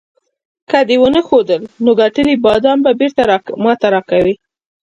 که 0.69 0.77
دې 0.89 0.95
ونه 1.01 1.21
ښودل، 1.27 1.61
نو 1.83 1.91
ګټلي 2.01 2.35
بادام 2.45 2.77
به 2.85 2.91
بیرته 2.99 3.23
ماته 3.63 3.87
راکوې. 3.93 4.35